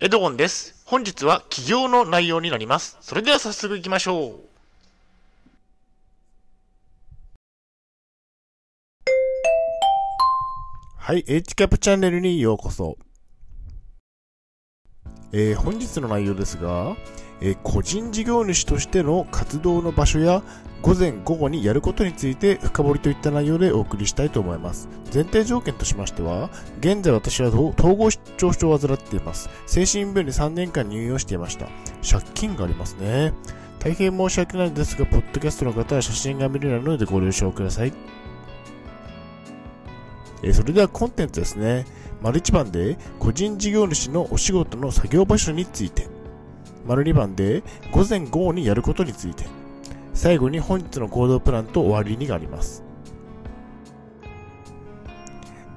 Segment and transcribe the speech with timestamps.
[0.00, 0.82] エドゴンです。
[0.86, 2.98] 本日は起業の内容になります。
[3.00, 4.34] それでは早速行きましょう。
[10.98, 12.98] はい、H キャップチャンネルにようこそ。
[15.32, 16.96] えー本日の内容ですが、
[17.40, 20.42] えー個人事業主としての活動の場所や
[20.84, 24.86] 午前午後にやることについて深掘りといった内容でお送りしたいと思います。
[25.12, 29.48] 前提条件としましては、現在私は統合失調症を患っています。
[29.64, 31.68] 精神病院に3年間入院をしていました。
[32.06, 33.32] 借金がありますね。
[33.78, 37.92] 大変申し訳ないですが、ポッドキャストの方は写真が見れないのでご了承ください。
[40.42, 41.86] えそれではコンテンツですね。
[42.20, 46.08] 丸1番で個人事業主のお仕事の作業場所について。
[46.84, 49.63] 丸2番で午前午後にやることについて。
[50.14, 52.82] 最後に本日の行動プランと終わりにがあります。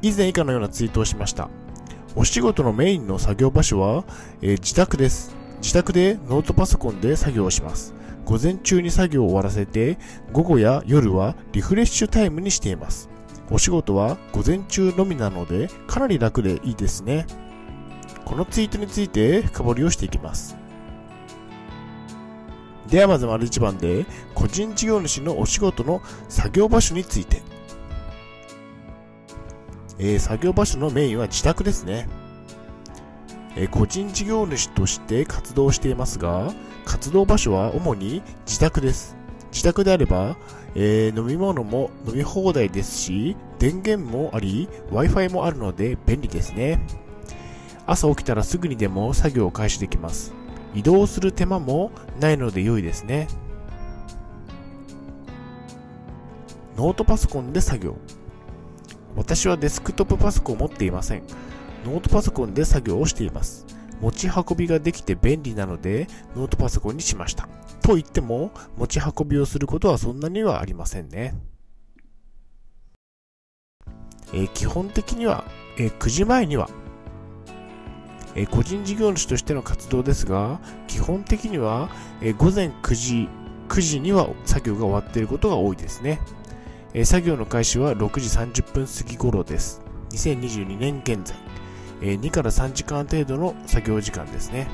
[0.02, 1.50] 以前以下のようなツイートをしました。
[2.16, 4.06] お仕事のメインの作業場所は、
[4.42, 5.36] えー自宅です。
[5.62, 7.94] 自宅でノートパソコンで作業をします。
[8.25, 9.97] 午前中に作業を終わらせて、
[10.31, 13.09] 午後や夜はリフレッシュタイムにしています。
[13.50, 17.25] お仕事は午前中のみなのでかなり楽でいいですね。
[18.25, 20.58] このツイートについて深掘りをしていきます。
[22.90, 27.42] ではまず丸一番で個人事業主のお仕事の作業場所について。
[30.00, 32.08] えー作業場所のメインは自宅ですね。
[33.56, 36.54] えー個人事業主として活動していますが、
[36.86, 39.18] 活動場所は主に自宅です。
[39.52, 40.38] 自宅であれば、
[40.76, 46.80] えー飲み物も飲み放題ですし、電源もあり、Wi-Fi もあるので便利ですね。
[47.86, 50.37] 朝起きたらすぐにでも作業を開始できます。
[50.78, 51.89] 移動する手間も
[52.20, 53.28] ないので良いですね。
[56.78, 57.97] ノートパソコンで作業。
[59.16, 61.23] 私はデスクトップパソコンを持っていません。
[61.84, 63.66] ノートパソコンで作業をしています。
[64.02, 67.50] 持ち運びができて便利なので、ノートパソコンにしました。
[67.81, 71.34] と言っても、持ち運びをすることはそんなにはありませんね。
[74.31, 75.44] えー基本的には、
[75.79, 76.69] えー9時前には、
[78.38, 81.90] え個人事業主としての活動ですが、基本的には、
[82.22, 83.30] え午前9時、
[83.68, 86.22] 9時には作業が終わっていることが多いですね。
[86.94, 89.81] え作業の開始は6時30分過ぎ頃です。
[90.12, 91.36] 2022年現在、
[92.03, 94.68] え2から3時間程度の作業時間ですね。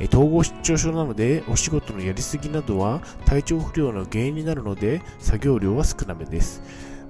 [0.00, 6.60] え統合失調症なのでお仕事のやりすぎなどは体調不良の原因になるので作業量は少なめです。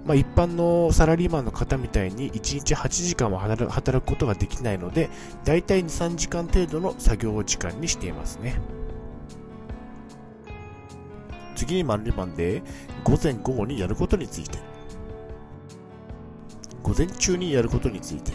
[0.05, 5.11] まあ、一般のサラリーマンの方みたいに1日8時間は働くことができないので
[5.45, 8.61] だいたい2、3時間程度の作業時間にしていますね。
[11.55, 12.63] 次に丸2番で
[13.05, 14.59] 午前午後にやることについて
[16.83, 18.33] 午前中にやることについて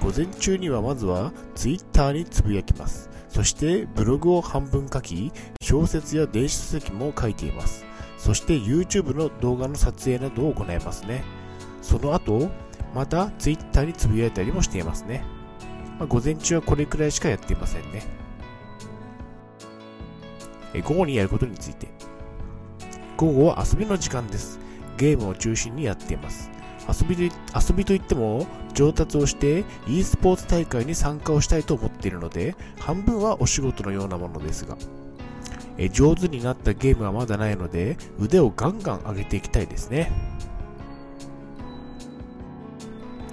[0.00, 3.08] 午前中にはまずはツイッターにつぶやきます。
[3.28, 7.84] そしてブログを半分書き、小説や電子書籍も書いています。
[8.16, 11.24] そして YouTube の動画の撮影などを行いますね。
[11.82, 12.50] その後、
[12.94, 15.24] また Twitter につぶやいたりもしていますね。
[15.98, 18.02] まあ午前中はこれくらいしかやっていませんね。
[20.74, 21.88] え午後にやることについて。
[23.16, 24.58] 午後は遊びの時間です。
[24.96, 26.50] ゲームを中心にやっています。
[26.88, 27.24] 遊びで
[27.54, 34.76] 遊びといっても上達をして e スポーツ大会に参加をしたいと思っているので半分はお仕事のようなものですが
[35.78, 40.10] え上手になったゲームはまだないので腕をガンガン上げていきたいですね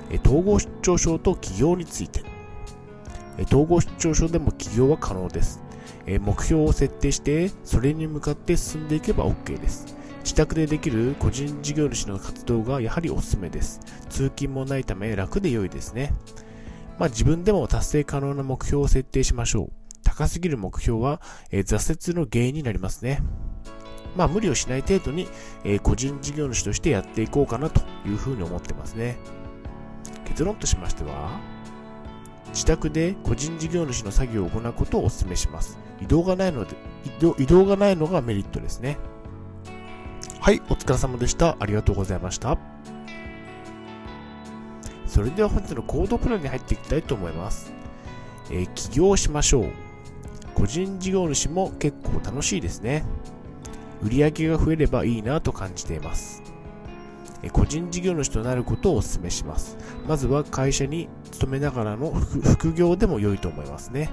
[0.09, 2.23] え統合失調症と起業について
[3.37, 5.61] え統合失調症でも起業は可能です
[6.05, 13.81] え目標を設定してそれに向かって進んでいけば OK です自宅でできる個人事業主の活動がやはりおすすめです。
[14.09, 16.13] 通勤もないため楽で良いですね。
[16.97, 19.82] まあ自分でも達成可能な目標を設定しましょう。
[20.13, 23.21] 高すぎる目標は、え挫折の原因になりますね。
[24.15, 25.27] まあ無理をしない程度に、
[25.63, 29.17] え個人事業主としてやっていこうかなというふうに思ってますね。
[30.25, 31.39] 結論としましては、
[32.49, 35.79] 自宅で個人事業主の作業を行うことをお勧めします。
[35.99, 38.99] 移動がないので、移動移動がないのがメリットですね。
[40.39, 41.57] はい、お疲れ様でした。
[41.59, 42.59] ありがとうございました。
[45.07, 47.73] それでは本日の行動プランに入っていきたいと思います。
[48.51, 49.82] えー起業しましょう。
[50.55, 53.03] 個人事業主も結構楽しいですね。
[54.01, 56.43] 売り上げが増えればいいなと感じています。
[57.51, 59.77] 個人事業主となることをお勧めします。
[60.07, 64.09] まずは会社に勤めながらの副副業でも良いと思いますね。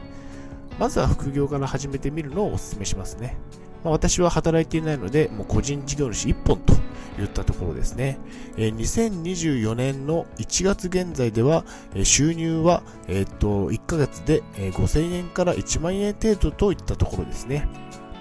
[0.79, 3.37] まずは副業から始めてみるのをお勧めしますね。
[3.85, 6.75] まあ、私は働いていないので、もう個人事業主1本と
[7.21, 8.19] いったところですね。
[8.57, 11.65] え、2024年の1月現在では、
[11.95, 17.69] え、収入は、え、っと、1ヶ月で、え、5000円から1万円程度といったところですね。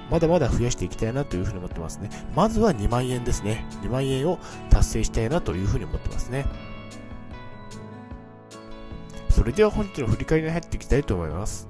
[0.09, 2.09] まだまだ増やしていきたいなというふうに思ってますね。
[2.35, 3.65] まずは2万円ですね。
[3.83, 6.45] 2万円を達成したいなというふうに思ってますね。
[9.29, 11.67] それでは本日の振り返りに入っていきたいと思います。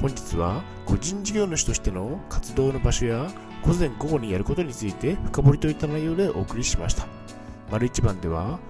[0.00, 3.30] 本日は個人事業主としての活動の場所や
[3.66, 7.06] 午前午後にやることについて深掘りといった内容でお送りしました。
[7.70, 8.60] 丸一番では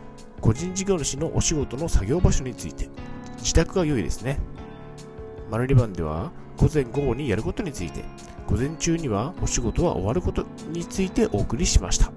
[0.41, 2.89] 個人事業主のお仕事の作業場所について
[3.37, 4.39] 自宅が良いですね。
[5.51, 8.05] 丸二番では午前午後にやることについて
[8.47, 12.11] 午前中にはお仕事は終わることについてお送りしました。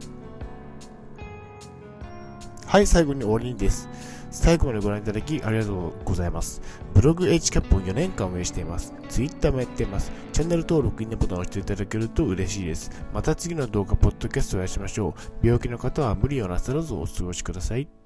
[2.65, 3.89] はい、最後に終わりにです。
[4.31, 6.61] 最後までご覧いただきありがとうございます。
[6.93, 8.93] ブログ HCAP を4年間運営しています。
[9.09, 10.11] Twitter もやっています。
[10.33, 12.91] チャンネル登録、いいねボタンを押していただけると嬉しいです。
[13.13, 15.45] また次の動画、ポッドキャストをお会いしましょう。
[15.45, 17.98] 病気の方は無理をなさらずお過ごしください。